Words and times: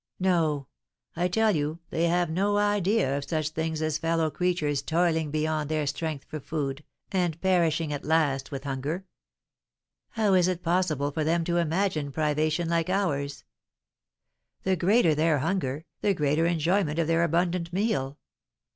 No! 0.19 0.65
I 1.15 1.27
tell 1.27 1.55
you, 1.55 1.77
they 1.91 2.05
have 2.07 2.31
no 2.31 2.57
idea 2.57 3.15
of 3.19 3.23
such 3.29 3.49
things 3.49 3.83
as 3.83 3.99
fellow 3.99 4.31
creatures 4.31 4.81
toiling 4.81 5.29
beyond 5.29 5.69
their 5.69 5.85
strength 5.85 6.25
for 6.27 6.39
food, 6.39 6.83
and 7.11 7.39
perishing 7.39 7.93
at 7.93 8.03
last 8.03 8.49
with 8.49 8.63
hunger! 8.63 9.05
How 10.13 10.33
is 10.33 10.47
it 10.47 10.63
possible 10.63 11.11
for 11.11 11.23
them 11.23 11.43
to 11.43 11.57
imagine 11.57 12.11
privations 12.11 12.71
like 12.71 12.89
ours? 12.89 13.43
The 14.63 14.75
greater 14.75 15.13
their 15.13 15.37
hunger, 15.37 15.85
the 16.01 16.15
greater 16.15 16.47
enjoyment 16.47 16.97
of 16.97 17.05
their 17.05 17.23
abundant 17.23 17.71
meal. 17.71 18.17